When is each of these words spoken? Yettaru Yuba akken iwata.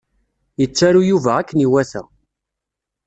Yettaru 0.59 1.01
Yuba 1.09 1.31
akken 1.39 1.63
iwata. 1.65 2.01